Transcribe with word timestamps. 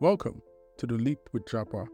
Welcome 0.00 0.42
to 0.76 0.86
the 0.86 0.94
Leap 0.94 1.18
with 1.32 1.44
Japa, 1.46 1.84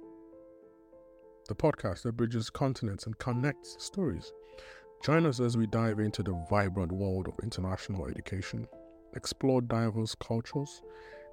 the 1.48 1.54
podcast 1.54 2.02
that 2.02 2.18
bridges 2.18 2.50
continents 2.50 3.06
and 3.06 3.16
connects 3.16 3.82
stories. 3.82 4.30
Join 5.02 5.24
us 5.24 5.40
as 5.40 5.56
we 5.56 5.66
dive 5.66 5.98
into 6.00 6.22
the 6.22 6.38
vibrant 6.50 6.92
world 6.92 7.28
of 7.28 7.42
international 7.42 8.06
education, 8.06 8.68
explore 9.16 9.62
diverse 9.62 10.14
cultures, 10.16 10.82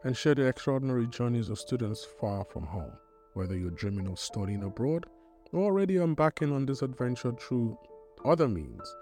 and 0.06 0.16
share 0.16 0.34
the 0.34 0.48
extraordinary 0.48 1.08
journeys 1.08 1.50
of 1.50 1.60
students 1.60 2.08
far 2.22 2.46
from 2.46 2.64
home. 2.64 2.94
Whether 3.34 3.58
you're 3.58 3.72
dreaming 3.72 4.08
of 4.08 4.18
studying 4.18 4.64
abroad 4.64 5.08
or 5.52 5.66
already 5.66 5.98
embarking 5.98 6.54
on 6.54 6.66
this 6.66 6.84
adventure 6.84 7.34
through 7.34 7.78
other 8.24 8.48
means, 8.48 8.96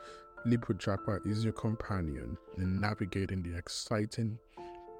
Leap 0.48 0.68
with 0.70 0.80
Japa 0.80 1.24
is 1.28 1.44
your 1.44 1.54
companion 1.54 2.36
in 2.58 2.82
navigating 2.82 3.44
the 3.44 3.56
exciting, 3.56 4.40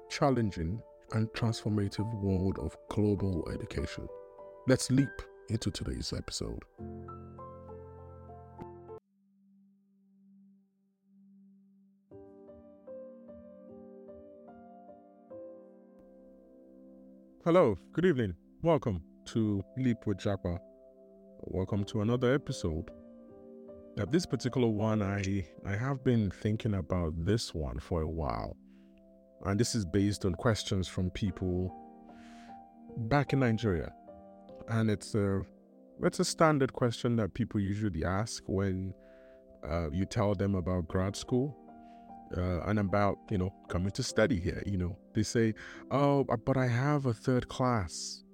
challenging, 0.08 0.80
and 1.12 1.28
transformative 1.28 2.12
world 2.20 2.58
of 2.58 2.76
global 2.88 3.48
education. 3.52 4.06
Let's 4.66 4.90
leap 4.90 5.08
into 5.48 5.70
today's 5.70 6.12
episode. 6.16 6.62
Hello, 17.44 17.76
good 17.92 18.04
evening. 18.04 18.34
Welcome 18.62 19.02
to 19.26 19.64
Leap 19.78 20.06
with 20.06 20.18
Japa. 20.18 20.58
Welcome 21.40 21.84
to 21.84 22.02
another 22.02 22.34
episode. 22.34 22.90
Now, 23.96 24.04
this 24.04 24.26
particular 24.26 24.68
one, 24.68 25.02
I 25.02 25.46
I 25.66 25.74
have 25.74 26.04
been 26.04 26.30
thinking 26.30 26.74
about 26.74 27.12
this 27.24 27.54
one 27.54 27.80
for 27.80 28.02
a 28.02 28.08
while, 28.08 28.56
and 29.44 29.58
this 29.58 29.74
is 29.74 29.84
based 29.84 30.24
on 30.24 30.34
questions 30.34 30.88
from 30.88 31.10
people 31.10 31.74
back 32.96 33.32
in 33.32 33.40
Nigeria, 33.40 33.92
and 34.68 34.90
it's 34.90 35.14
a 35.14 35.42
it's 36.02 36.20
a 36.20 36.24
standard 36.24 36.72
question 36.72 37.16
that 37.16 37.34
people 37.34 37.60
usually 37.60 38.04
ask 38.04 38.42
when 38.46 38.94
uh, 39.68 39.90
you 39.90 40.04
tell 40.04 40.34
them 40.34 40.54
about 40.54 40.88
grad 40.88 41.14
school 41.14 41.56
uh, 42.36 42.60
and 42.66 42.78
about 42.78 43.18
you 43.30 43.38
know 43.38 43.52
coming 43.68 43.90
to 43.92 44.02
study 44.02 44.38
here. 44.38 44.62
You 44.66 44.78
know, 44.78 44.98
they 45.14 45.22
say, 45.22 45.54
"Oh, 45.90 46.24
but 46.24 46.56
I 46.56 46.66
have 46.66 47.06
a 47.06 47.14
third 47.14 47.48
class. 47.48 48.24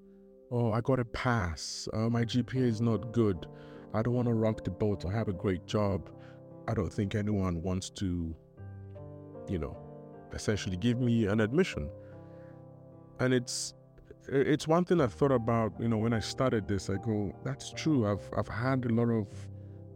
Oh, 0.51 0.73
I 0.73 0.81
got 0.81 1.01
a 1.01 1.05
pass. 1.05 1.89
Uh, 1.93 2.09
my 2.09 2.25
GPA 2.25 2.63
is 2.63 2.81
not 2.81 3.13
good. 3.13 3.47
I 3.95 4.03
don't 4.03 4.15
want 4.15 4.29
to 4.29 4.35
rock 4.35 4.63
the 4.63 4.71
boat. 4.71 5.05
I 5.05 5.13
have 5.13 5.29
a 5.29 5.33
great 5.33 5.67
job. 5.67 6.11
I 6.69 6.75
don't 6.75 6.93
think 6.93 7.15
anyone 7.15 7.63
wants 7.63 7.91
to, 7.91 8.35
you 9.49 9.59
know, 9.59 9.77
essentially 10.33 10.77
give 10.77 11.01
me 11.01 11.27
an 11.27 11.41
admission." 11.41 11.91
And 13.21 13.33
it's 13.33 13.75
it's 14.29 14.67
one 14.67 14.85
thing 14.85 15.01
I 15.01 15.07
thought 15.07 15.33
about. 15.33 15.73
You 15.81 15.89
know, 15.89 15.99
when 15.99 16.13
I 16.13 16.21
started 16.21 16.67
this, 16.69 16.91
I 16.91 16.97
go, 16.97 17.33
"That's 17.45 17.73
true. 17.73 18.07
I've 18.07 18.29
I've 18.37 18.49
had 18.49 18.85
a 18.85 18.89
lot 18.89 19.11
of 19.11 19.27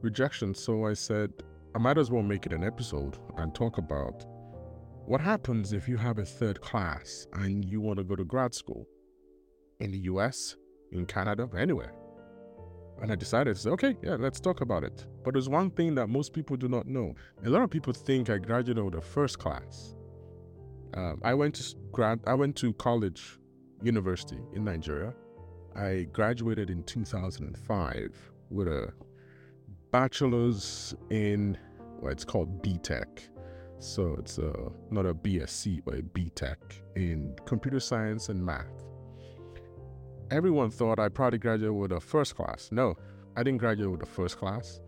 rejection." 0.02 0.54
So 0.54 0.86
I 0.86 0.94
said, 0.94 1.30
I 1.74 1.78
might 1.78 1.98
as 1.98 2.10
well 2.10 2.22
make 2.22 2.46
it 2.46 2.52
an 2.52 2.64
episode 2.64 3.18
and 3.36 3.54
talk 3.54 3.78
about 3.78 4.24
what 5.06 5.20
happens 5.20 5.72
if 5.72 5.88
you 5.88 5.96
have 5.96 6.18
a 6.18 6.24
third 6.24 6.60
class 6.60 7.26
and 7.32 7.64
you 7.64 7.80
want 7.80 7.98
to 7.98 8.04
go 8.04 8.16
to 8.16 8.24
grad 8.24 8.54
school 8.54 8.86
in 9.78 9.90
the 9.90 9.98
US, 10.00 10.56
in 10.92 11.06
Canada, 11.06 11.48
anywhere. 11.56 11.92
And 13.00 13.10
I 13.10 13.14
decided 13.14 13.54
to 13.54 13.60
say, 13.60 13.70
okay, 13.70 13.96
yeah, 14.02 14.16
let's 14.18 14.40
talk 14.40 14.60
about 14.60 14.84
it. 14.84 15.06
But 15.24 15.34
there's 15.34 15.48
one 15.48 15.70
thing 15.70 15.94
that 15.94 16.08
most 16.08 16.32
people 16.32 16.56
do 16.56 16.68
not 16.68 16.86
know. 16.86 17.14
A 17.44 17.48
lot 17.48 17.62
of 17.62 17.70
people 17.70 17.92
think 17.92 18.28
I 18.30 18.38
graduated 18.38 18.84
with 18.84 18.94
a 18.94 19.00
first 19.00 19.38
class. 19.38 19.94
Um, 20.94 21.20
I 21.22 21.34
went 21.34 21.54
to 21.56 21.76
grad, 21.92 22.20
I 22.26 22.34
went 22.34 22.56
to 22.56 22.72
college, 22.74 23.38
university 23.82 24.38
in 24.54 24.64
Nigeria. 24.64 25.14
I 25.76 26.08
graduated 26.12 26.70
in 26.70 26.82
2005 26.84 28.32
with 28.50 28.68
a 28.68 28.92
bachelor's 29.92 30.94
in 31.10 31.56
well, 32.00 32.12
it's 32.12 32.24
called 32.24 32.62
BTech. 32.62 33.28
So 33.78 34.16
it's 34.18 34.38
uh, 34.38 34.70
not 34.90 35.06
a 35.06 35.14
BSc, 35.14 35.82
but 35.84 35.94
a 35.94 36.02
BTech 36.02 36.56
in 36.96 37.34
computer 37.46 37.80
science 37.80 38.28
and 38.28 38.44
math. 38.44 38.84
Everyone 40.30 40.70
thought 40.70 40.98
I 40.98 41.08
probably 41.08 41.38
graduated 41.38 41.74
with 41.74 41.92
a 41.92 42.00
first 42.00 42.36
class. 42.36 42.68
No, 42.72 42.94
I 43.36 43.42
didn't 43.42 43.58
graduate 43.58 43.90
with 43.90 44.02
a 44.02 44.06
first 44.10 44.38
class. 44.38 44.80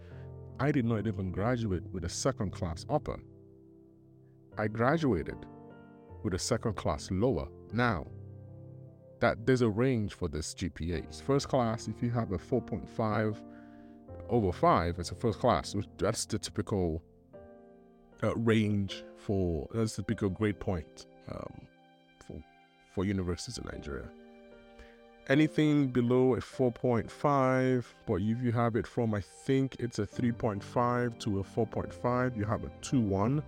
I 0.60 0.70
did 0.70 0.84
not 0.84 1.06
even 1.06 1.32
graduate 1.32 1.82
with 1.91 2.04
a 2.04 2.08
second 2.08 2.52
class 2.52 2.84
upper. 2.88 3.18
I 4.58 4.68
graduated 4.68 5.36
with 6.22 6.34
a 6.34 6.38
second 6.38 6.75
class 6.75 7.10
lower. 7.10 7.49
Now, 7.72 8.06
that 9.21 9.47
there's 9.47 9.62
a 9.62 9.71
range 9.71 10.15
for 10.15 10.28
this 10.28 10.55
GPAs. 10.55 11.22
First 11.22 11.49
class, 11.49 11.88
if 11.88 12.03
you 12.03 12.10
have 12.10 12.33
a 12.33 12.38
4.5 12.38 13.37
over 14.28 14.53
five, 14.53 14.99
it's 14.99 15.12
a 15.12 15.15
first 15.15 15.38
class. 15.38 15.75
That's 15.99 16.25
the 16.25 16.38
typical 16.38 17.03
uh, 18.22 18.34
range 18.37 19.05
for 19.16 19.69
that's 19.72 19.97
the 19.97 20.03
typical 20.03 20.28
grade 20.28 20.59
point 20.59 21.06
um, 21.31 21.60
for 22.27 22.43
for 22.94 23.04
universities 23.04 23.59
in 23.59 23.65
Nigeria. 23.72 24.09
Anything 25.28 25.87
below 25.87 26.34
a 26.34 26.39
4.5, 26.39 27.84
but 28.06 28.15
if 28.15 28.43
you 28.43 28.50
have 28.50 28.75
it 28.75 28.89
from 28.89 29.15
I 29.15 29.21
think 29.21 29.77
it's 29.78 30.00
a 30.00 30.06
3.5 30.06 31.19
to 31.21 31.39
a 31.39 31.44
4.5, 31.44 32.37
you 32.37 32.44
have 32.44 32.65
a 32.65 32.71
2-1, 32.81 33.41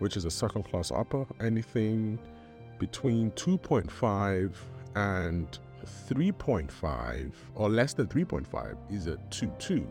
which 0.00 0.16
is 0.16 0.24
a 0.24 0.30
second 0.30 0.64
class 0.64 0.90
upper. 0.90 1.24
Anything 1.40 2.18
between 2.78 3.30
2.5 3.32 4.52
and 4.96 5.58
3.5 6.08 7.32
or 7.54 7.68
less 7.70 7.94
than 7.94 8.06
3.5 8.08 8.76
is 8.90 9.06
a 9.06 9.16
2 9.30 9.52
2. 9.58 9.86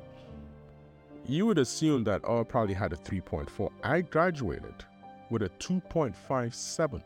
You 1.26 1.46
would 1.46 1.60
assume 1.60 2.04
that 2.06 2.28
I 2.28 2.44
probably 2.44 2.74
had 2.74 2.92
a 2.92 2.98
3.4. 2.98 3.72
I 3.84 4.02
graduated 4.02 4.74
with 5.30 5.44
a 5.44 5.50
2.57 5.60 7.04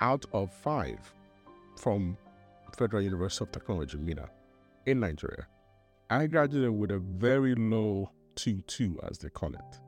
out 0.00 0.24
of 0.32 0.52
5 0.52 1.14
from 1.78 2.16
Federal 2.76 3.02
University 3.02 3.44
of 3.44 3.52
Technology, 3.52 3.96
Minna, 3.96 4.28
in 4.86 5.00
Nigeria. 5.00 5.46
I 6.10 6.26
graduated 6.26 6.70
with 6.70 6.90
a 6.90 6.98
very 6.98 7.54
low 7.54 8.10
2 8.34 8.62
2, 8.66 9.00
as 9.08 9.18
they 9.18 9.30
call 9.30 9.54
it. 9.54 9.80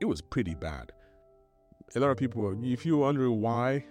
It 0.00 0.06
was 0.06 0.20
pretty 0.20 0.54
bad. 0.54 0.92
A 1.94 2.00
lot 2.00 2.10
of 2.10 2.16
people, 2.16 2.58
if 2.62 2.86
you're 2.86 2.98
wondering 2.98 3.40
why, 3.40 3.84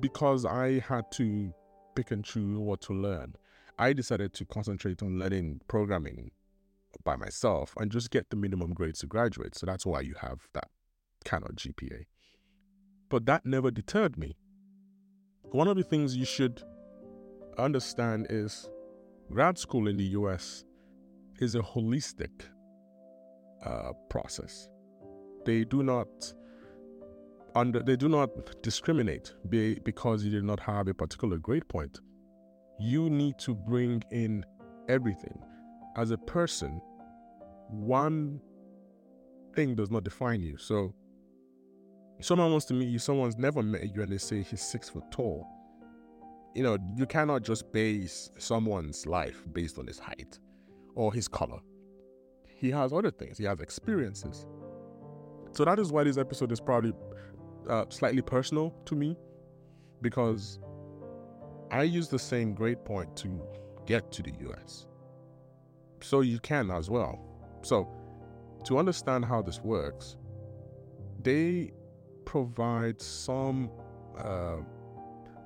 because 0.00 0.44
I 0.44 0.80
had 0.80 1.10
to 1.12 1.52
pick 1.94 2.10
and 2.10 2.24
choose 2.24 2.58
what 2.58 2.80
to 2.82 2.92
learn. 2.92 3.34
I 3.78 3.92
decided 3.92 4.32
to 4.34 4.44
concentrate 4.44 5.02
on 5.02 5.18
learning 5.18 5.60
programming 5.68 6.30
by 7.04 7.16
myself 7.16 7.74
and 7.78 7.90
just 7.90 8.10
get 8.10 8.30
the 8.30 8.36
minimum 8.36 8.72
grades 8.72 9.00
to 9.00 9.06
graduate. 9.06 9.54
So 9.56 9.66
that's 9.66 9.86
why 9.86 10.00
you 10.00 10.14
have 10.20 10.48
that 10.54 10.68
kind 11.24 11.44
of 11.44 11.56
GPA. 11.56 12.06
But 13.08 13.26
that 13.26 13.46
never 13.46 13.70
deterred 13.70 14.16
me. 14.18 14.36
One 15.42 15.68
of 15.68 15.76
the 15.76 15.82
things 15.84 16.16
you 16.16 16.24
should 16.24 16.62
understand 17.58 18.26
is 18.30 18.68
grad 19.30 19.58
school 19.58 19.86
in 19.86 19.96
the 19.96 20.04
US 20.04 20.64
is 21.40 21.54
a 21.54 21.60
holistic 21.60 22.46
uh, 23.64 23.92
process. 24.08 24.68
They 25.44 25.64
do 25.64 25.82
not 25.82 26.08
under 27.54 27.80
they 27.80 27.96
do 27.96 28.08
not 28.08 28.62
discriminate 28.62 29.34
be, 29.48 29.78
because 29.84 30.24
you 30.24 30.30
did 30.30 30.44
not 30.44 30.60
have 30.60 30.88
a 30.88 30.94
particular 30.94 31.38
grade 31.38 31.66
point. 31.68 32.00
You 32.78 33.08
need 33.08 33.38
to 33.40 33.54
bring 33.54 34.02
in 34.10 34.44
everything. 34.88 35.38
As 35.96 36.10
a 36.10 36.18
person, 36.18 36.80
one 37.68 38.40
thing 39.54 39.74
does 39.74 39.90
not 39.90 40.04
define 40.04 40.42
you. 40.42 40.56
So 40.56 40.92
someone 42.20 42.50
wants 42.50 42.66
to 42.66 42.74
meet 42.74 42.88
you, 42.88 42.98
someone's 42.98 43.36
never 43.36 43.62
met 43.62 43.94
you 43.94 44.02
and 44.02 44.10
they 44.10 44.18
say 44.18 44.42
he's 44.42 44.60
six 44.60 44.88
foot 44.88 45.04
tall. 45.10 45.46
You 46.54 46.62
know, 46.62 46.78
you 46.96 47.06
cannot 47.06 47.42
just 47.42 47.72
base 47.72 48.30
someone's 48.38 49.06
life 49.06 49.42
based 49.52 49.78
on 49.78 49.86
his 49.86 49.98
height 49.98 50.38
or 50.94 51.12
his 51.12 51.28
color. 51.28 51.58
He 52.56 52.70
has 52.70 52.92
other 52.92 53.10
things, 53.10 53.38
he 53.38 53.44
has 53.44 53.60
experiences. 53.60 54.46
So 55.52 55.64
that 55.64 55.78
is 55.78 55.92
why 55.92 56.04
this 56.04 56.18
episode 56.18 56.50
is 56.50 56.60
probably 56.60 56.92
uh, 57.68 57.84
slightly 57.88 58.22
personal 58.22 58.74
to 58.86 58.94
me 58.94 59.16
because 60.02 60.58
I 61.70 61.82
use 61.82 62.08
the 62.08 62.18
same 62.18 62.54
grade 62.54 62.84
point 62.84 63.16
to 63.16 63.42
get 63.86 64.12
to 64.12 64.22
the 64.22 64.32
US. 64.48 64.86
So 66.02 66.20
you 66.20 66.38
can 66.38 66.70
as 66.70 66.90
well. 66.90 67.18
So, 67.62 67.88
to 68.64 68.78
understand 68.78 69.24
how 69.24 69.42
this 69.42 69.60
works, 69.60 70.16
they 71.22 71.72
provide 72.24 73.00
some 73.00 73.70
uh, 74.18 74.56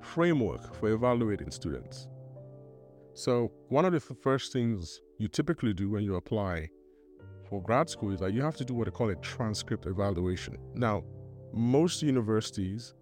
framework 0.01 0.75
for 0.75 0.89
evaluating 0.89 1.51
students. 1.51 2.07
So, 3.13 3.51
one 3.69 3.85
of 3.85 3.93
the 3.93 3.99
first 3.99 4.53
things 4.53 5.01
you 5.17 5.27
typically 5.27 5.73
do 5.73 5.89
when 5.89 6.03
you 6.03 6.15
apply 6.15 6.69
for 7.49 7.61
grad 7.61 7.89
school 7.89 8.11
is 8.11 8.19
that 8.19 8.33
you 8.33 8.41
have 8.41 8.55
to 8.57 8.65
do 8.65 8.73
what 8.73 8.85
they 8.85 8.91
call 8.91 9.09
a 9.09 9.15
transcript 9.15 9.85
evaluation. 9.85 10.57
Now, 10.75 11.03
most 11.53 12.01
universities 12.01 12.93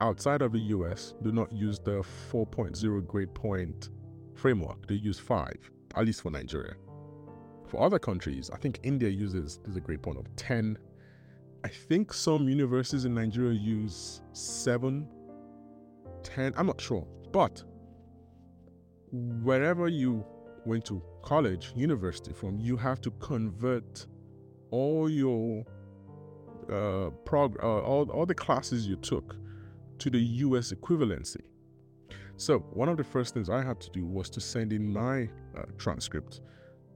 outside 0.00 0.42
of 0.42 0.52
the 0.52 0.58
US 0.58 1.14
do 1.22 1.32
not 1.32 1.52
use 1.52 1.78
the 1.78 2.02
4.0 2.32 3.06
grade 3.06 3.34
point 3.34 3.90
framework. 4.34 4.86
They 4.86 4.94
use 4.94 5.18
five, 5.18 5.58
at 5.94 6.06
least 6.06 6.22
for 6.22 6.30
Nigeria. 6.30 6.74
For 7.66 7.82
other 7.82 7.98
countries, 7.98 8.50
I 8.52 8.56
think 8.56 8.80
India 8.82 9.08
uses 9.08 9.60
a 9.74 9.80
grade 9.80 10.02
point 10.02 10.18
of 10.18 10.24
10. 10.36 10.76
I 11.62 11.68
think 11.68 12.12
some 12.12 12.48
universities 12.48 13.04
in 13.04 13.14
Nigeria 13.14 13.52
use 13.52 14.22
seven, 14.32 15.06
10. 16.22 16.54
I'm 16.56 16.66
not 16.66 16.80
sure. 16.80 17.06
But 17.32 17.62
wherever 19.12 19.88
you 19.88 20.24
went 20.64 20.84
to 20.86 21.02
college, 21.22 21.72
university 21.76 22.32
from, 22.32 22.58
you 22.58 22.76
have 22.76 23.00
to 23.02 23.10
convert 23.12 24.06
all 24.70 25.08
your 25.08 25.64
uh, 26.70 27.10
prog- 27.24 27.58
uh, 27.62 27.80
all, 27.80 28.10
all 28.10 28.26
the 28.26 28.34
classes 28.34 28.86
you 28.86 28.96
took 28.96 29.36
to 29.98 30.10
the 30.10 30.18
US 30.18 30.72
equivalency. 30.72 31.42
So, 32.36 32.60
one 32.72 32.88
of 32.88 32.96
the 32.96 33.04
first 33.04 33.34
things 33.34 33.50
I 33.50 33.62
had 33.62 33.80
to 33.80 33.90
do 33.90 34.06
was 34.06 34.30
to 34.30 34.40
send 34.40 34.72
in 34.72 34.90
my 34.90 35.28
uh, 35.56 35.62
transcript 35.76 36.40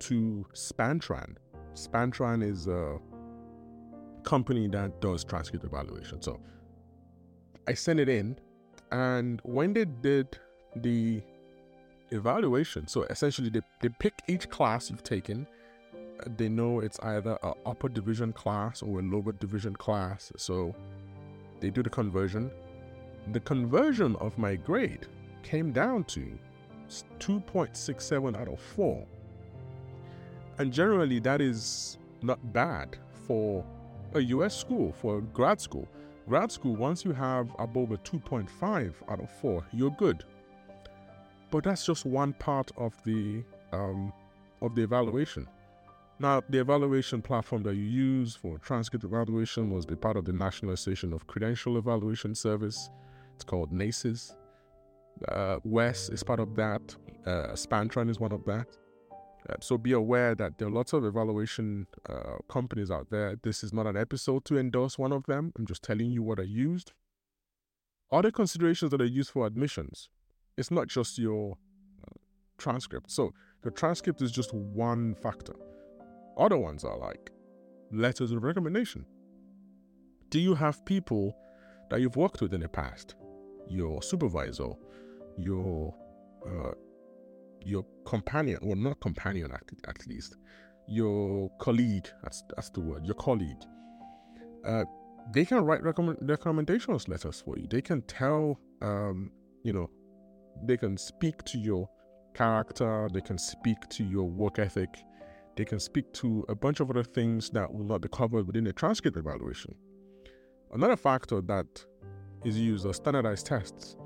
to 0.00 0.46
Spantran. 0.54 1.36
Spantran 1.74 2.42
is 2.42 2.66
a 2.66 2.98
company 4.22 4.68
that 4.68 5.00
does 5.02 5.22
transcript 5.22 5.64
evaluation. 5.64 6.22
So, 6.22 6.40
I 7.68 7.74
sent 7.74 8.00
it 8.00 8.08
in, 8.08 8.38
and 8.90 9.40
when 9.44 9.74
they 9.74 9.84
did 9.84 10.38
the 10.76 11.22
evaluation, 12.10 12.86
so 12.86 13.02
essentially 13.04 13.50
they, 13.50 13.60
they 13.82 13.88
pick 13.98 14.14
each 14.28 14.48
class 14.48 14.90
you've 14.90 15.02
taken 15.02 15.46
they 16.36 16.48
know 16.48 16.80
it's 16.80 16.98
either 17.00 17.38
a 17.42 17.52
upper 17.66 17.88
division 17.88 18.32
class 18.32 18.82
or 18.82 19.00
a 19.00 19.02
lower 19.02 19.32
division 19.32 19.74
class. 19.76 20.32
So 20.36 20.74
they 21.60 21.70
do 21.70 21.82
the 21.82 21.90
conversion. 21.90 22.50
The 23.32 23.40
conversion 23.40 24.16
of 24.16 24.36
my 24.38 24.56
grade 24.56 25.06
came 25.42 25.72
down 25.72 26.04
to 26.04 26.38
2.67 27.20 28.38
out 28.38 28.48
of 28.48 28.60
4. 28.60 29.06
And 30.58 30.72
generally, 30.72 31.18
that 31.20 31.40
is 31.40 31.98
not 32.22 32.52
bad 32.52 32.96
for 33.26 33.64
a 34.14 34.20
US 34.20 34.56
school, 34.56 34.92
for 34.92 35.20
grad 35.20 35.60
school. 35.60 35.88
Grad 36.28 36.50
school, 36.50 36.76
once 36.76 37.04
you 37.04 37.12
have 37.12 37.48
above 37.58 37.90
a 37.92 37.98
2.5 37.98 38.94
out 39.08 39.20
of 39.20 39.30
4, 39.40 39.66
you're 39.72 39.90
good. 39.90 40.24
But 41.50 41.64
that's 41.64 41.84
just 41.84 42.06
one 42.06 42.32
part 42.34 42.70
of 42.76 42.94
the 43.04 43.42
um, 43.72 44.12
of 44.62 44.74
the 44.74 44.82
evaluation. 44.82 45.46
Now, 46.20 46.42
the 46.48 46.60
evaluation 46.60 47.20
platform 47.22 47.64
that 47.64 47.74
you 47.74 47.82
use 47.82 48.36
for 48.36 48.58
transcript 48.58 49.04
evaluation 49.04 49.74
must 49.74 49.88
be 49.88 49.96
part 49.96 50.16
of 50.16 50.24
the 50.24 50.32
National 50.32 50.72
Association 50.72 51.12
of 51.12 51.26
Credential 51.26 51.76
Evaluation 51.76 52.34
Service. 52.36 52.88
It's 53.34 53.42
called 53.42 53.72
NACES. 53.72 54.36
Uh, 55.28 55.58
WES 55.64 56.10
is 56.10 56.22
part 56.22 56.38
of 56.38 56.54
that. 56.54 56.94
Uh, 57.26 57.48
Spantran 57.54 58.08
is 58.08 58.20
one 58.20 58.32
of 58.32 58.44
that. 58.44 58.66
Uh, 59.50 59.54
so 59.60 59.76
be 59.76 59.92
aware 59.92 60.34
that 60.36 60.56
there 60.56 60.68
are 60.68 60.70
lots 60.70 60.92
of 60.92 61.04
evaluation 61.04 61.86
uh, 62.08 62.36
companies 62.48 62.90
out 62.92 63.10
there. 63.10 63.36
This 63.42 63.64
is 63.64 63.72
not 63.72 63.86
an 63.86 63.96
episode 63.96 64.44
to 64.46 64.58
endorse 64.58 64.96
one 64.98 65.12
of 65.12 65.26
them. 65.26 65.52
I'm 65.58 65.66
just 65.66 65.82
telling 65.82 66.12
you 66.12 66.22
what 66.22 66.38
I 66.38 66.44
used. 66.44 66.92
Other 68.12 68.30
considerations 68.30 68.92
that 68.92 69.00
are 69.00 69.06
used 69.06 69.30
for 69.30 69.46
admissions. 69.46 70.08
It's 70.56 70.70
not 70.70 70.86
just 70.86 71.18
your 71.18 71.56
uh, 72.02 72.14
transcript. 72.56 73.10
So 73.10 73.34
the 73.62 73.72
transcript 73.72 74.22
is 74.22 74.30
just 74.30 74.54
one 74.54 75.16
factor. 75.16 75.54
Other 76.36 76.58
ones 76.58 76.84
are 76.84 76.98
like 76.98 77.30
letters 77.92 78.32
of 78.32 78.42
recommendation. 78.42 79.06
Do 80.30 80.40
you 80.40 80.54
have 80.54 80.84
people 80.84 81.36
that 81.90 82.00
you've 82.00 82.16
worked 82.16 82.40
with 82.40 82.54
in 82.54 82.60
the 82.60 82.68
past? 82.68 83.14
Your 83.68 84.02
supervisor, 84.02 84.70
your 85.38 85.94
uh, 86.46 86.72
your 87.64 87.84
companion, 88.04 88.58
or 88.62 88.76
not 88.76 89.00
companion 89.00 89.50
at, 89.50 89.62
at 89.88 90.06
least, 90.06 90.36
your 90.86 91.50
colleague, 91.58 92.06
that's, 92.22 92.42
that's 92.54 92.70
the 92.70 92.80
word, 92.80 93.04
your 93.06 93.14
colleague. 93.14 93.62
Uh, 94.66 94.84
they 95.32 95.44
can 95.44 95.64
write 95.64 95.82
recommend, 95.82 96.18
recommendations 96.22 97.08
letters 97.08 97.40
for 97.40 97.58
you. 97.58 97.66
They 97.68 97.80
can 97.80 98.02
tell, 98.02 98.60
um, 98.82 99.30
you 99.62 99.72
know, 99.72 99.88
they 100.64 100.76
can 100.76 100.96
speak 100.96 101.42
to 101.44 101.58
your 101.58 101.88
character, 102.34 103.08
they 103.12 103.20
can 103.20 103.38
speak 103.38 103.88
to 103.90 104.04
your 104.04 104.28
work 104.28 104.58
ethic, 104.58 104.98
they 105.56 105.64
can 105.64 105.80
speak 105.80 106.12
to 106.14 106.44
a 106.48 106.54
bunch 106.54 106.80
of 106.80 106.90
other 106.90 107.04
things 107.04 107.50
that 107.50 107.72
will 107.72 107.84
not 107.84 108.00
be 108.00 108.08
covered 108.08 108.46
within 108.46 108.66
a 108.66 108.72
transcript 108.72 109.16
evaluation. 109.16 109.74
Another 110.72 110.96
factor 110.96 111.40
that 111.42 111.84
is 112.44 112.58
used 112.58 112.86
are 112.86 112.92
standardized 112.92 113.46
tests. 113.46 113.96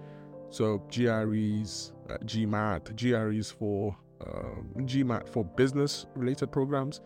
So 0.51 0.79
GREs, 0.91 1.93
uh, 2.09 2.19
GMAT, 2.25 2.97
GREs 2.97 3.51
for 3.51 3.97
uh, 4.21 4.61
GMAT 4.79 5.29
for 5.29 5.45
business 5.45 6.07
related 6.15 6.51
programs, 6.51 7.01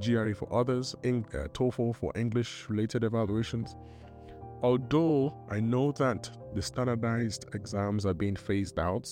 GRE 0.00 0.32
for 0.34 0.52
others, 0.52 0.94
in, 1.02 1.24
uh, 1.32 1.48
TOEFL 1.48 1.94
for 1.96 2.12
English 2.16 2.66
related 2.68 3.04
evaluations. 3.04 3.76
Although 4.62 5.34
I 5.50 5.60
know 5.60 5.92
that 5.92 6.30
the 6.54 6.62
standardized 6.62 7.46
exams 7.54 8.06
are 8.06 8.14
being 8.14 8.36
phased 8.36 8.78
out, 8.78 9.08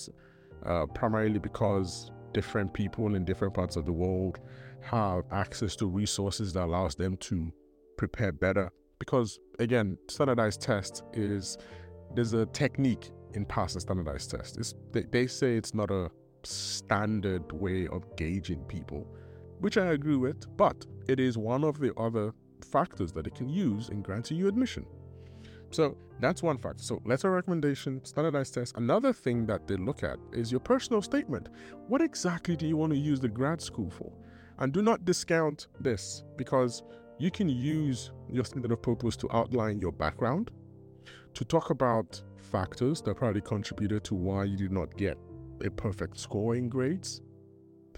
uh, 0.65 0.85
primarily 0.87 1.39
because 1.39 2.11
different 2.33 2.73
people 2.73 3.15
in 3.15 3.23
different 3.23 3.53
parts 3.53 3.75
of 3.75 3.85
the 3.85 3.93
world 3.93 4.39
have 4.85 5.23
access 5.31 5.75
to 5.77 5.87
resources 5.87 6.53
that 6.53 6.63
allows 6.63 6.95
them 6.95 7.17
to 7.17 7.51
prepare 7.97 8.31
better. 8.31 8.71
Because 8.99 9.39
again, 9.59 9.97
standardized 10.07 10.61
test 10.61 11.03
is 11.13 11.57
there's 12.13 12.33
a 12.33 12.45
technique 12.47 13.11
in 13.33 13.45
passing 13.45 13.81
standardized 13.81 14.31
test. 14.31 14.57
It's, 14.57 14.73
they, 14.91 15.03
they 15.03 15.27
say 15.27 15.55
it's 15.55 15.73
not 15.73 15.91
a 15.91 16.09
standard 16.43 17.51
way 17.51 17.87
of 17.87 18.03
gauging 18.15 18.63
people, 18.65 19.07
which 19.59 19.77
I 19.77 19.87
agree 19.87 20.15
with, 20.15 20.55
but 20.55 20.85
it 21.07 21.19
is 21.19 21.37
one 21.37 21.63
of 21.63 21.79
the 21.79 21.93
other 21.95 22.33
factors 22.71 23.11
that 23.13 23.27
it 23.27 23.35
can 23.35 23.49
use 23.49 23.89
in 23.89 24.01
granting 24.01 24.37
you 24.37 24.47
admission. 24.47 24.85
So 25.71 25.97
that's 26.21 26.41
one 26.41 26.57
factor. 26.57 26.83
So 26.83 27.01
letter 27.05 27.31
recommendation, 27.31 28.03
standardized 28.05 28.53
test. 28.53 28.77
Another 28.77 29.11
thing 29.11 29.45
that 29.47 29.67
they 29.67 29.75
look 29.75 30.03
at 30.03 30.17
is 30.31 30.51
your 30.51 30.61
personal 30.61 31.01
statement. 31.01 31.49
What 31.87 32.01
exactly 32.01 32.55
do 32.55 32.67
you 32.67 32.77
want 32.77 32.93
to 32.93 32.99
use 32.99 33.19
the 33.19 33.27
grad 33.27 33.61
school 33.61 33.89
for? 33.89 34.11
And 34.59 34.71
do 34.71 34.81
not 34.81 35.05
discount 35.05 35.67
this 35.79 36.23
because 36.37 36.83
you 37.17 37.31
can 37.31 37.49
use 37.49 38.11
your 38.29 38.45
statement 38.45 38.73
of 38.73 38.81
purpose 38.81 39.15
to 39.17 39.31
outline 39.31 39.79
your 39.79 39.91
background, 39.91 40.51
to 41.33 41.45
talk 41.45 41.69
about 41.69 42.21
factors 42.37 43.01
that 43.01 43.15
probably 43.15 43.41
contributed 43.41 44.03
to 44.05 44.15
why 44.15 44.45
you 44.45 44.57
did 44.57 44.71
not 44.71 44.95
get 44.97 45.17
a 45.63 45.69
perfect 45.69 46.19
score 46.19 46.55
in 46.55 46.69
grades, 46.69 47.21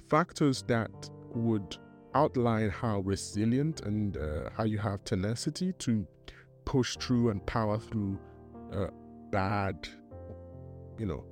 factors 0.10 0.63
that 0.67 0.91
would 1.34 1.77
outline 2.15 2.70
how 2.70 3.00
resilient 3.01 3.81
and 3.81 4.17
uh, 4.17 4.50
how 4.55 4.63
you 4.63 4.77
have 4.77 5.03
tenacity 5.03 5.74
to 5.74 6.05
push 6.65 6.98
through 6.98 7.29
and 7.29 7.46
power 7.46 7.77
through 7.79 8.20
uh, 8.74 8.88
bad, 9.31 9.88
you 10.98 11.05
know, 11.05 11.24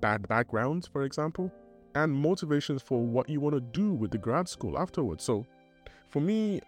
bad 0.00 0.26
backgrounds, 0.28 0.86
for 0.86 1.02
example 1.02 1.52
and 1.94 2.12
motivations 2.12 2.82
for 2.82 3.00
what 3.00 3.28
you 3.28 3.40
want 3.40 3.54
to 3.54 3.60
do 3.60 3.92
with 3.92 4.10
the 4.10 4.18
grad 4.18 4.48
school 4.48 4.78
afterwards. 4.78 5.24
So, 5.24 5.46
for 6.08 6.20
me, 6.20 6.60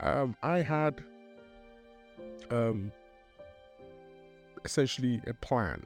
um, 0.00 0.36
I 0.42 0.62
had 0.62 1.02
um, 2.50 2.92
essentially 4.64 5.20
a 5.26 5.34
plan. 5.34 5.84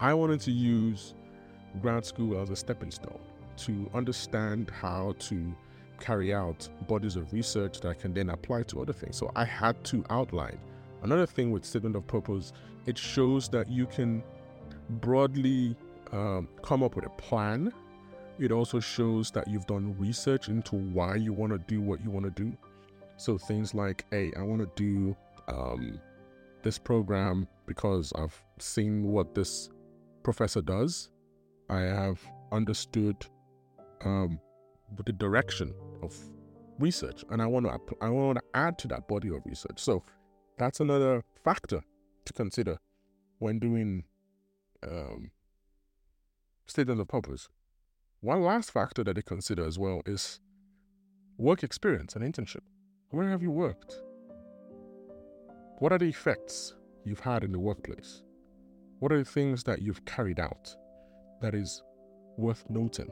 I 0.00 0.14
wanted 0.14 0.40
to 0.42 0.52
use 0.52 1.14
grad 1.80 2.04
school 2.04 2.40
as 2.40 2.50
a 2.50 2.56
stepping 2.56 2.90
stone 2.90 3.20
to 3.56 3.90
understand 3.94 4.70
how 4.70 5.14
to 5.18 5.54
carry 6.00 6.34
out 6.34 6.68
bodies 6.88 7.16
of 7.16 7.32
research 7.32 7.80
that 7.80 7.88
I 7.88 7.94
can 7.94 8.12
then 8.12 8.30
apply 8.30 8.64
to 8.64 8.82
other 8.82 8.92
things. 8.92 9.16
So 9.16 9.30
I 9.36 9.44
had 9.44 9.82
to 9.84 10.04
outline. 10.10 10.58
Another 11.02 11.26
thing 11.26 11.50
with 11.50 11.64
statement 11.64 11.96
of 11.96 12.06
purpose, 12.06 12.52
it 12.86 12.98
shows 12.98 13.48
that 13.50 13.68
you 13.68 13.86
can 13.86 14.22
broadly 15.00 15.76
um, 16.12 16.48
come 16.62 16.82
up 16.82 16.96
with 16.96 17.06
a 17.06 17.10
plan 17.10 17.72
it 18.38 18.52
also 18.52 18.80
shows 18.80 19.30
that 19.32 19.48
you've 19.48 19.66
done 19.66 19.94
research 19.98 20.48
into 20.48 20.76
why 20.76 21.16
you 21.16 21.32
want 21.32 21.52
to 21.52 21.58
do 21.58 21.80
what 21.80 22.02
you 22.02 22.10
want 22.10 22.24
to 22.24 22.30
do. 22.30 22.56
So 23.16 23.38
things 23.38 23.74
like, 23.74 24.04
hey, 24.10 24.32
I 24.36 24.42
want 24.42 24.60
to 24.60 24.70
do 24.74 25.16
um, 25.48 26.00
this 26.62 26.78
program 26.78 27.46
because 27.66 28.12
I've 28.16 28.40
seen 28.58 29.04
what 29.04 29.34
this 29.34 29.70
professor 30.22 30.60
does. 30.60 31.10
I 31.70 31.80
have 31.80 32.20
understood 32.50 33.16
um, 34.04 34.40
the 35.04 35.12
direction 35.12 35.72
of 36.02 36.16
research, 36.78 37.24
and 37.30 37.40
I 37.40 37.46
want 37.46 37.66
to 37.66 37.96
I 38.00 38.08
want 38.08 38.38
to 38.38 38.44
add 38.54 38.78
to 38.78 38.88
that 38.88 39.06
body 39.08 39.28
of 39.28 39.42
research. 39.44 39.78
So 39.78 40.02
that's 40.58 40.80
another 40.80 41.22
factor 41.44 41.82
to 42.24 42.32
consider 42.32 42.78
when 43.38 43.58
doing 43.58 44.04
um, 44.82 45.30
statement 46.66 47.00
of 47.00 47.08
purpose. 47.08 47.48
One 48.24 48.42
last 48.42 48.70
factor 48.70 49.04
that 49.04 49.16
they 49.16 49.20
consider 49.20 49.66
as 49.66 49.78
well 49.78 50.00
is 50.06 50.40
work 51.36 51.62
experience 51.62 52.16
and 52.16 52.24
internship. 52.24 52.62
Where 53.10 53.28
have 53.28 53.42
you 53.42 53.50
worked? 53.50 54.00
What 55.78 55.92
are 55.92 55.98
the 55.98 56.08
effects 56.08 56.72
you've 57.04 57.20
had 57.20 57.44
in 57.44 57.52
the 57.52 57.58
workplace? 57.58 58.22
What 59.00 59.12
are 59.12 59.18
the 59.18 59.26
things 59.26 59.62
that 59.64 59.82
you've 59.82 60.02
carried 60.06 60.40
out 60.40 60.74
that 61.42 61.54
is 61.54 61.82
worth 62.38 62.64
noting 62.70 63.10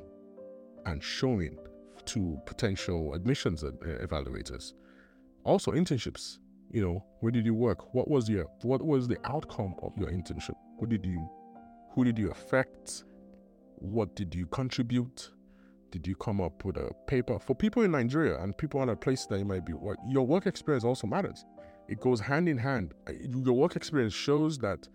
and 0.86 1.04
showing 1.04 1.58
to 2.06 2.38
potential 2.46 3.12
admissions 3.12 3.64
uh, 3.64 3.72
evaluators? 3.82 4.72
Also, 5.44 5.72
internships. 5.72 6.38
You 6.70 6.80
know, 6.80 7.04
where 7.20 7.32
did 7.32 7.44
you 7.44 7.52
work? 7.52 7.94
What 7.94 8.08
was 8.08 8.30
your 8.30 8.46
what 8.62 8.80
was 8.80 9.08
the 9.08 9.18
outcome 9.30 9.74
of 9.82 9.92
your 9.98 10.10
internship? 10.10 10.56
What 10.78 10.88
did 10.88 11.04
you 11.04 11.28
who 11.90 12.02
did 12.02 12.18
you 12.18 12.30
affect? 12.30 13.04
What 13.82 14.14
did 14.14 14.32
you 14.32 14.46
contribute? 14.46 15.30
Did 15.90 16.06
you 16.06 16.14
come 16.14 16.40
up 16.40 16.64
with 16.64 16.76
a 16.76 16.92
paper? 17.08 17.40
For 17.40 17.52
people 17.52 17.82
in 17.82 17.90
Nigeria 17.90 18.40
and 18.40 18.56
people 18.56 18.80
other 18.80 18.94
places 18.94 19.26
that 19.26 19.40
you 19.40 19.44
might 19.44 19.66
be, 19.66 19.72
your 20.08 20.24
work 20.24 20.46
experience 20.46 20.84
also 20.84 21.08
matters. 21.08 21.44
It 21.88 21.98
goes 21.98 22.20
hand 22.20 22.48
in 22.48 22.56
hand. 22.56 22.94
Your 23.28 23.54
work 23.54 23.74
experience 23.74 24.14
shows 24.14 24.56
that 24.58 24.88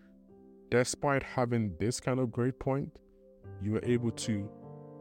despite 0.71 1.21
having 1.21 1.75
this 1.81 1.99
kind 1.99 2.17
of 2.17 2.31
grade 2.31 2.57
point, 2.59 2.89
you 3.61 3.71
were 3.73 3.83
able 3.83 4.11
to 4.11 4.49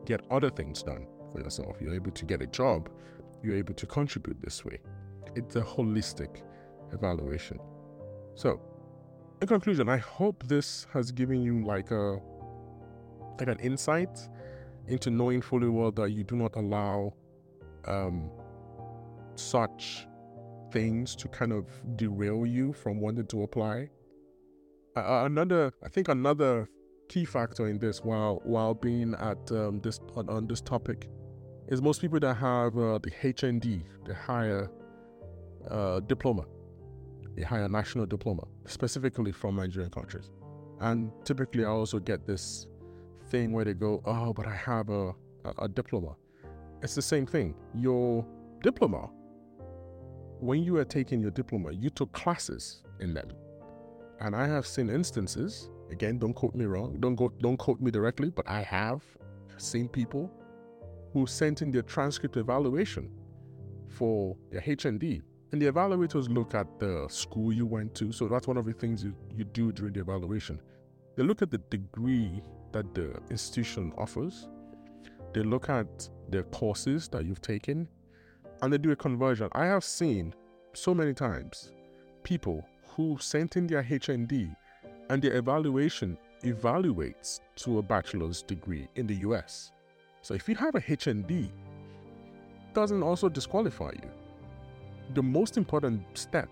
get 0.05 0.21
other 0.33 0.50
things 0.50 0.83
done 0.83 1.07
for 1.33 1.40
yourself. 1.40 1.76
You're 1.81 1.95
able 1.95 2.11
to 2.11 2.25
get 2.25 2.43
a 2.43 2.47
job. 2.49 2.90
You're 3.40 3.57
able 3.57 3.75
to 3.75 3.87
contribute 3.87 4.43
this 4.43 4.64
way. 4.64 4.81
It's 5.37 5.55
a 5.55 5.62
holistic 5.62 6.43
evaluation. 6.93 7.61
So, 8.35 8.61
in 9.40 9.47
conclusion, 9.47 9.88
I 9.88 9.99
hope 9.99 10.43
this 10.49 10.88
has 10.93 11.12
given 11.12 11.40
you 11.40 11.64
like 11.64 11.93
a 11.93 12.19
like 13.38 13.49
an 13.49 13.59
insight 13.61 14.28
into 14.88 15.11
knowing 15.11 15.43
fully 15.43 15.69
well 15.69 15.90
that 15.93 16.11
you 16.12 16.25
do 16.25 16.37
not 16.37 16.55
allow 16.57 17.12
um, 17.87 18.31
such 19.35 20.07
things 20.73 21.14
to 21.16 21.28
kind 21.28 21.52
of 21.52 21.66
derail 21.97 22.47
you 22.47 22.73
from 22.73 23.00
wanting 23.00 23.26
to 23.26 23.43
apply. 23.43 23.88
Uh, 24.97 25.25
another, 25.26 25.73
I 25.85 25.88
think, 25.88 26.09
another 26.09 26.69
key 27.09 27.25
factor 27.25 27.69
in 27.69 27.78
this, 27.78 28.02
while 28.02 28.40
while 28.45 28.75
being 28.75 29.14
at 29.14 29.50
um, 29.52 29.81
this 29.81 30.00
on, 30.14 30.28
on, 30.28 30.47
this 30.47 30.61
topic, 30.61 31.09
is 31.69 31.83
most 31.83 32.00
people 32.00 32.19
that 32.21 32.35
have 32.35 32.76
uh, 32.78 32.99
the 32.99 33.11
HND, 33.11 33.83
the 34.05 34.14
higher 34.14 34.71
uh, 35.71 36.00
diploma, 36.00 36.45
the 37.35 37.43
higher 37.43 37.69
national 37.69 38.07
diploma, 38.07 38.43
specifically 38.66 39.33
from 39.33 39.57
Nigerian 39.57 39.90
countries, 39.90 40.31
and 40.81 41.11
typically 41.25 41.64
I 41.64 41.69
also 41.69 41.99
get 41.99 42.26
this 42.26 42.66
thing 43.28 43.52
where 43.52 43.64
they 43.64 43.75
go, 43.75 44.02
oh, 44.04 44.33
but 44.33 44.47
I 44.47 44.54
have 44.54 44.88
a, 44.88 45.09
a, 45.45 45.52
a 45.62 45.68
diploma. 45.68 46.16
It's 46.83 46.95
the 46.95 47.02
same 47.02 47.26
thing. 47.26 47.54
Your 47.75 48.26
diploma, 48.62 49.11
when 50.40 50.62
you 50.62 50.76
are 50.76 50.85
taking 50.85 51.21
your 51.21 51.30
diploma, 51.30 51.73
you 51.73 51.90
took 51.90 52.12
classes 52.12 52.83
in 53.00 53.14
them. 53.14 53.28
And 54.21 54.35
I 54.35 54.47
have 54.47 54.66
seen 54.66 54.88
instances, 54.88 55.71
again, 55.90 56.18
don't 56.18 56.35
quote 56.35 56.54
me 56.54 56.64
wrong, 56.64 56.97
don't 57.00 57.14
go 57.14 57.28
don't 57.40 57.56
quote 57.56 57.80
me 57.80 57.90
directly, 57.90 58.30
but 58.30 58.49
I 58.49 58.62
have 58.62 59.02
seen 59.59 59.88
people 59.88 60.30
who 61.12 61.26
sent 61.26 61.62
in 61.62 61.71
their 61.71 61.83
transcript 61.83 62.37
evaluation 62.37 63.11
for 63.88 64.37
their 64.50 64.61
HND. 64.61 65.23
And 65.52 65.62
the 65.62 65.66
evaluators 65.66 66.28
look 66.28 66.54
at 66.54 66.66
the 66.78 67.06
school 67.09 67.52
you 67.52 67.66
went 67.66 67.95
to. 67.97 68.12
So 68.12 68.28
that's 68.28 68.47
one 68.47 68.56
of 68.56 68.66
the 68.66 68.73
things 68.73 69.04
you, 69.04 69.14
you 69.35 69.45
do 69.45 69.73
during 69.73 69.92
the 69.92 70.00
evaluation. 70.00 70.61
They 71.16 71.23
look 71.23 71.40
at 71.40 71.50
the 71.50 71.59
degree 71.59 72.42
that 72.76 72.95
the 72.95 73.18
institution 73.30 73.90
offers. 73.97 74.49
They 75.33 75.40
look 75.40 75.71
at 75.71 76.09
the 76.28 76.42
courses 76.45 77.09
that 77.09 77.25
you've 77.25 77.40
taken 77.40 77.88
and 78.61 78.71
they 78.71 78.76
do 78.76 78.90
a 78.90 78.97
conversion. 78.97 79.49
I 79.52 79.64
have 79.64 79.83
seen 79.83 80.35
so 80.75 80.95
many 80.95 81.14
times 81.14 81.73
people 82.23 82.66
who 82.88 83.16
sent 83.18 83.56
in 83.56 83.66
their 83.66 83.83
HND 83.83 84.54
and 85.09 85.23
their 85.23 85.37
evaluation 85.37 86.18
evaluates 86.42 87.40
to 87.56 87.78
a 87.78 87.83
bachelor's 87.83 88.42
degree 88.42 88.88
in 88.97 89.06
the 89.06 89.14
US. 89.28 89.73
So 90.21 90.35
if 90.35 90.47
you 90.49 90.54
have 90.56 90.75
a 90.75 90.80
HND, 90.80 91.49
doesn't 92.75 93.02
also 93.02 93.30
disqualify 93.30 93.92
you. 94.02 94.11
The 95.14 95.23
most 95.23 95.56
important 95.56 96.02
step 96.12 96.50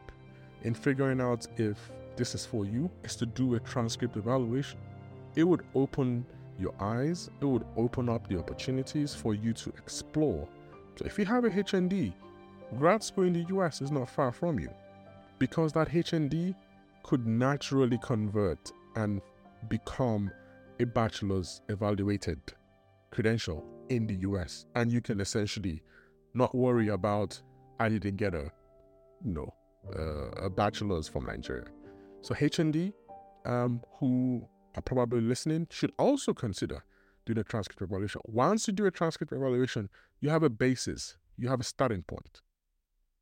in 0.62 0.73
figuring 0.73 1.21
out 1.21 1.47
if 1.59 1.76
this 2.16 2.35
is 2.35 2.47
for 2.47 2.64
you 2.64 2.90
is 3.02 3.14
to 3.16 3.26
do 3.26 3.57
a 3.57 3.61
transcript 3.61 4.16
evaluation 4.16 4.78
it 5.37 5.45
would 5.45 5.62
open 5.75 6.25
your 6.59 6.75
eyes, 6.81 7.31
it 7.41 7.45
would 7.45 7.64
open 7.76 8.09
up 8.09 8.29
the 8.29 8.38
opportunities 8.38 9.14
for 9.14 9.35
you 9.35 9.53
to 9.53 9.71
explore. 9.71 10.49
So 10.97 11.05
if 11.05 11.19
you 11.19 11.25
have 11.25 11.45
a 11.45 11.50
HND, 11.50 12.12
grad 12.79 13.03
school 13.03 13.25
in 13.25 13.33
the 13.33 13.45
US 13.57 13.81
is 13.81 13.91
not 13.91 14.09
far 14.09 14.33
from 14.33 14.59
you 14.59 14.71
because 15.38 15.73
that 15.73 15.88
HND 15.88 16.55
could 17.03 17.26
naturally 17.26 17.99
convert 18.03 18.73
and 18.97 19.21
become 19.69 20.31
a 20.81 20.85
bachelor's 20.85 21.61
evaluated 21.69 22.41
credential 23.11 23.64
in 23.88 24.07
the 24.07 24.14
US 24.29 24.67
and 24.75 24.91
you 24.91 25.00
can 25.00 25.21
essentially 25.21 25.83
not 26.35 26.55
worry 26.55 26.88
about 26.88 27.41
I 27.79 27.88
didn't 27.88 28.17
get 28.17 28.35
a 28.35 28.50
you 29.25 29.33
know 29.35 29.55
uh, 29.95 30.47
a 30.47 30.50
bachelor's 30.50 31.09
from 31.09 31.26
Nigeria. 31.26 31.67
So 32.23 32.35
HND 32.35 32.93
um, 33.45 33.83
who 33.99 34.49
are 34.75 34.83
probably 34.83 35.21
listening 35.21 35.66
should 35.71 35.93
also 35.99 36.35
consider 36.35 36.85
doing 37.26 37.38
a 37.38 37.45
transcript 37.45 37.83
evaluation. 37.83 38.21
Once 38.25 38.66
you 38.66 38.75
do 38.75 38.87
a 38.87 38.90
transcript 38.90 39.33
evaluation, 39.33 39.88
you 40.21 40.28
have 40.31 40.43
a 40.43 40.50
basis, 40.50 41.16
you 41.37 41.49
have 41.49 41.61
a 41.61 41.64
starting 41.64 42.02
point. 42.02 42.40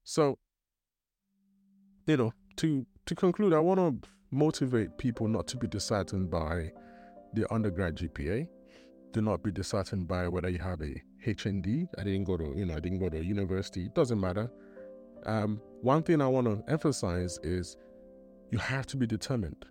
So, 0.04 0.38
you 2.06 2.16
know, 2.16 2.32
to 2.56 2.86
to 3.06 3.14
conclude, 3.14 3.52
I 3.52 3.58
want 3.58 3.78
to 3.80 4.08
motivate 4.30 4.98
people 4.98 5.28
not 5.28 5.46
to 5.48 5.56
be 5.56 5.66
disheartened 5.66 6.30
by 6.30 6.72
their 7.32 7.52
undergrad 7.52 7.96
GPA. 7.96 8.48
Do 9.12 9.20
not 9.20 9.42
be 9.42 9.52
disheartened 9.52 10.08
by 10.08 10.28
whether 10.28 10.48
you 10.48 10.58
have 10.58 10.80
a 10.80 11.02
HND. 11.26 11.86
I 11.98 12.04
didn't 12.04 12.24
go 12.24 12.36
to, 12.36 12.52
you 12.56 12.64
know, 12.64 12.74
I 12.74 12.80
didn't 12.80 12.98
go 12.98 13.08
to 13.08 13.22
university. 13.22 13.86
It 13.86 13.94
doesn't 13.94 14.20
matter. 14.20 14.50
Um, 15.26 15.60
one 15.82 16.02
thing 16.02 16.20
I 16.20 16.26
want 16.26 16.46
to 16.46 16.72
emphasize 16.72 17.38
is 17.42 17.76
you 18.50 18.58
have 18.58 18.86
to 18.88 18.96
be 18.96 19.06
determined. 19.06 19.66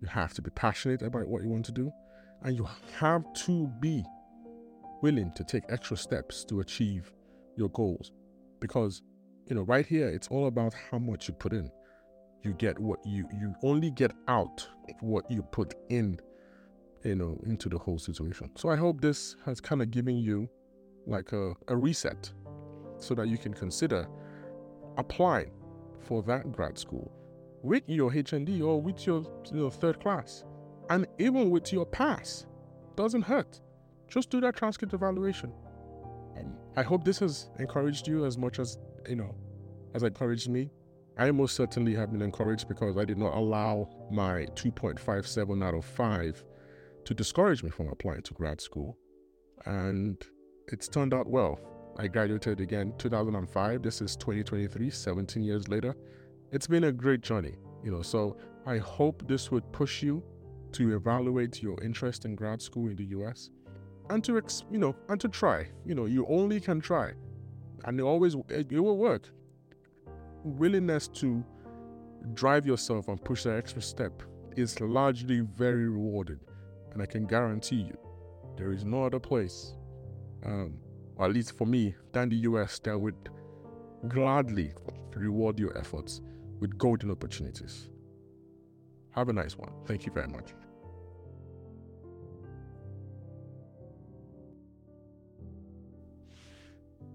You 0.00 0.08
have 0.08 0.32
to 0.34 0.42
be 0.42 0.50
passionate 0.50 1.02
about 1.02 1.28
what 1.28 1.42
you 1.42 1.48
want 1.48 1.66
to 1.66 1.72
do, 1.72 1.92
and 2.42 2.56
you 2.56 2.66
have 2.98 3.24
to 3.46 3.66
be 3.80 4.04
willing 5.02 5.32
to 5.34 5.44
take 5.44 5.64
extra 5.68 5.96
steps 5.96 6.44
to 6.44 6.60
achieve 6.60 7.12
your 7.56 7.68
goals. 7.70 8.12
Because, 8.60 9.02
you 9.46 9.54
know, 9.54 9.62
right 9.62 9.86
here, 9.86 10.08
it's 10.08 10.28
all 10.28 10.46
about 10.46 10.74
how 10.90 10.98
much 10.98 11.28
you 11.28 11.34
put 11.34 11.52
in. 11.52 11.70
You 12.42 12.54
get 12.54 12.78
what 12.78 13.00
you 13.04 13.28
you 13.38 13.54
only 13.62 13.90
get 13.90 14.12
out 14.26 14.66
what 15.00 15.30
you 15.30 15.42
put 15.42 15.74
in, 15.90 16.18
you 17.04 17.14
know, 17.14 17.38
into 17.44 17.68
the 17.68 17.78
whole 17.78 17.98
situation. 17.98 18.50
So 18.56 18.70
I 18.70 18.76
hope 18.76 19.00
this 19.00 19.36
has 19.44 19.60
kind 19.60 19.82
of 19.82 19.90
given 19.90 20.16
you 20.16 20.48
like 21.06 21.32
a, 21.32 21.52
a 21.68 21.76
reset 21.76 22.30
so 22.98 23.14
that 23.14 23.28
you 23.28 23.36
can 23.36 23.52
consider 23.52 24.08
applying 24.96 25.50
for 26.00 26.22
that 26.22 26.50
grad 26.52 26.78
school 26.78 27.12
with 27.62 27.82
your 27.86 28.10
HND 28.10 28.62
or 28.62 28.80
with 28.80 29.06
your 29.06 29.22
you 29.52 29.60
know, 29.60 29.70
third 29.70 30.00
class, 30.00 30.44
and 30.88 31.06
even 31.18 31.50
with 31.50 31.72
your 31.72 31.86
pass. 31.86 32.46
Doesn't 32.96 33.22
hurt. 33.22 33.60
Just 34.08 34.30
do 34.30 34.40
that 34.40 34.56
transcript 34.56 34.92
evaluation. 34.92 35.52
Um, 36.38 36.56
I 36.76 36.82
hope 36.82 37.04
this 37.04 37.18
has 37.20 37.48
encouraged 37.58 38.08
you 38.08 38.24
as 38.24 38.36
much 38.36 38.58
as 38.58 38.78
you 39.08 39.16
know, 39.16 39.34
as 39.94 40.02
encouraged 40.02 40.48
me. 40.48 40.70
I 41.16 41.30
most 41.30 41.54
certainly 41.54 41.94
have 41.94 42.12
been 42.12 42.22
encouraged 42.22 42.68
because 42.68 42.96
I 42.96 43.04
did 43.04 43.18
not 43.18 43.34
allow 43.34 43.88
my 44.10 44.46
2.57 44.54 45.64
out 45.64 45.74
of 45.74 45.84
5 45.84 46.44
to 47.04 47.14
discourage 47.14 47.62
me 47.62 47.70
from 47.70 47.88
applying 47.88 48.22
to 48.22 48.34
grad 48.34 48.60
school. 48.60 48.96
And 49.66 50.16
it's 50.68 50.88
turned 50.88 51.12
out 51.12 51.28
well. 51.28 51.60
I 51.98 52.06
graduated 52.06 52.60
again 52.60 52.94
2005. 52.96 53.82
This 53.82 54.00
is 54.00 54.16
2023, 54.16 54.88
17 54.88 55.42
years 55.42 55.68
later 55.68 55.94
it's 56.52 56.66
been 56.66 56.84
a 56.84 56.92
great 56.92 57.20
journey, 57.20 57.54
you 57.84 57.90
know. 57.90 58.02
So 58.02 58.36
I 58.66 58.78
hope 58.78 59.26
this 59.26 59.50
would 59.50 59.70
push 59.72 60.02
you 60.02 60.22
to 60.72 60.96
evaluate 60.96 61.62
your 61.62 61.82
interest 61.82 62.24
in 62.24 62.34
grad 62.34 62.60
school 62.62 62.88
in 62.88 62.96
the 62.96 63.06
US 63.06 63.50
and 64.08 64.22
to, 64.24 64.42
you 64.70 64.78
know, 64.78 64.94
and 65.08 65.20
to 65.20 65.28
try. 65.28 65.68
You 65.84 65.94
know, 65.94 66.06
you 66.06 66.26
only 66.28 66.60
can 66.60 66.80
try, 66.80 67.12
and 67.84 67.98
it 67.98 68.02
always 68.02 68.34
it, 68.48 68.70
it 68.70 68.80
will 68.80 68.98
work. 68.98 69.28
Willingness 70.42 71.08
to 71.08 71.44
drive 72.34 72.66
yourself 72.66 73.08
and 73.08 73.22
push 73.22 73.44
that 73.44 73.56
extra 73.56 73.82
step 73.82 74.22
is 74.56 74.80
largely 74.80 75.40
very 75.40 75.88
rewarding, 75.88 76.40
and 76.92 77.02
I 77.02 77.06
can 77.06 77.26
guarantee 77.26 77.76
you, 77.76 77.96
there 78.56 78.72
is 78.72 78.84
no 78.84 79.04
other 79.04 79.20
place, 79.20 79.74
um, 80.44 80.74
or 81.16 81.26
at 81.26 81.32
least 81.32 81.56
for 81.56 81.66
me, 81.66 81.94
than 82.12 82.28
the 82.28 82.36
US 82.36 82.78
that 82.80 82.98
would 82.98 83.30
gladly 84.08 84.72
reward 85.14 85.58
your 85.58 85.76
efforts 85.76 86.22
with 86.60 86.78
golden 86.78 87.10
opportunities. 87.10 87.88
Have 89.12 89.28
a 89.28 89.32
nice 89.32 89.56
one. 89.56 89.72
Thank 89.86 90.06
you 90.06 90.12
very 90.12 90.28
much. 90.28 90.54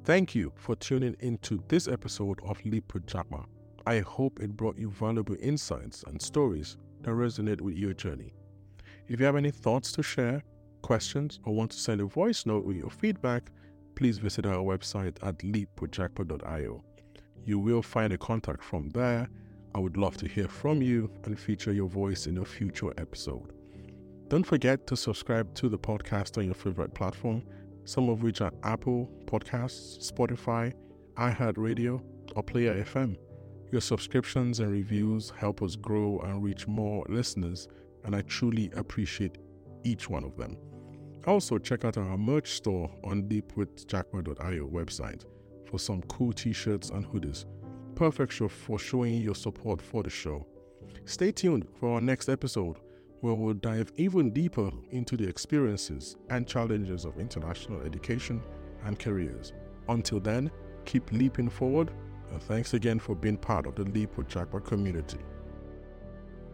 Thank 0.04 0.36
you 0.36 0.52
for 0.56 0.76
tuning 0.76 1.16
into 1.22 1.64
this 1.68 1.88
episode 1.88 2.40
of 2.44 2.64
Leap 2.64 2.94
with 2.94 3.08
Japa. 3.08 3.46
I 3.88 4.00
hope 4.00 4.40
it 4.40 4.56
brought 4.56 4.78
you 4.78 4.92
valuable 4.92 5.36
insights 5.42 6.04
and 6.06 6.22
stories 6.22 6.78
that 7.02 7.12
resonate 7.12 7.62
with 7.62 7.76
your 7.76 7.94
journey. 7.94 8.34
If 9.08 9.20
you 9.20 9.26
have 9.26 9.36
any 9.36 9.52
thoughts 9.52 9.92
to 9.94 10.04
share, 10.04 10.44
questions, 10.82 11.40
or 11.44 11.56
want 11.56 11.72
to 11.72 11.80
send 11.80 12.02
a 12.02 12.06
voice 12.06 12.46
note 12.46 12.66
with 12.66 12.78
your 12.78 12.90
feedback, 12.90 13.50
please 13.96 14.18
visit 14.20 14.46
our 14.46 14.58
website 14.58 15.18
at 15.24 15.40
leapwithjapa.io. 15.40 16.84
You 17.46 17.60
will 17.60 17.84
find 17.84 18.12
a 18.12 18.18
contact 18.18 18.64
from 18.64 18.90
there. 18.90 19.30
I 19.76 19.80
would 19.80 19.98
love 19.98 20.18
to 20.18 20.28
hear 20.28 20.48
from 20.48 20.82
you 20.82 21.12
and 21.26 21.40
feature 21.40 21.72
your 21.72 21.88
voice 21.88 22.26
in 22.26 22.40
a 22.40 22.46
future 22.46 22.92
episode. 22.98 23.54
Don't 24.30 24.44
forget 24.44 24.88
to 24.88 24.98
subscribe 24.98 25.54
to 25.56 25.70
the 25.70 25.78
podcast 25.78 26.40
on 26.40 26.46
your 26.46 26.56
favorite 26.56 26.96
platform, 26.96 27.44
some 27.84 28.10
of 28.10 28.24
which 28.24 28.42
are 28.42 28.52
Apple 28.64 29.12
Podcasts, 29.26 30.12
Spotify, 30.12 30.74
iHeartRadio, 31.18 32.02
or 32.36 32.42
Player 32.42 32.84
FM. 32.84 33.16
Your 33.72 33.82
subscriptions 33.82 34.60
and 34.60 34.72
reviews 34.72 35.32
help 35.38 35.62
us 35.62 35.76
grow 35.76 36.20
and 36.22 36.44
reach 36.44 36.68
more 36.68 37.06
listeners, 37.10 37.68
and 38.06 38.16
I 38.16 38.22
truly 38.24 38.72
appreciate 38.76 39.38
each 39.84 40.10
one 40.10 40.24
of 40.24 40.36
them. 40.36 40.58
Also, 41.28 41.60
check 41.60 41.86
out 41.86 41.98
our 41.98 42.18
merch 42.18 42.54
store 42.54 42.90
on 43.04 43.30
leapwithjapa.io 43.30 44.68
website 44.68 45.26
for 45.76 45.80
some 45.80 46.02
cool 46.04 46.32
t 46.32 46.54
shirts 46.54 46.90
and 46.90 47.06
hoodies. 47.06 47.44
Perfect 47.96 48.32
show 48.32 48.48
for 48.48 48.80
showing 48.80 49.16
your 49.16 49.36
support 49.36 49.82
for 49.82 50.04
the 50.04 50.10
show. 50.10 50.48
Stay 51.04 51.34
tuned 51.34 51.68
for 51.78 51.96
our 51.96 52.00
next 52.00 52.30
episode 52.30 52.78
where 53.20 53.34
we'll 53.34 53.56
dive 53.56 53.92
even 53.98 54.32
deeper 54.32 54.72
into 54.92 55.18
the 55.18 55.28
experiences 55.28 56.16
and 56.30 56.48
challenges 56.48 57.04
of 57.04 57.20
international 57.20 57.82
education 57.82 58.42
and 58.86 58.98
careers. 58.98 59.52
Until 59.90 60.22
then, 60.22 60.50
keep 60.86 61.12
leaping 61.12 61.50
forward, 61.50 61.92
and 62.32 62.42
thanks 62.44 62.74
again 62.74 62.98
for 62.98 63.14
being 63.14 63.36
part 63.38 63.68
of 63.68 63.76
the 63.76 63.84
Leap 63.84 64.16
with 64.16 64.30
Japa 64.30 64.64
community. 64.64 65.20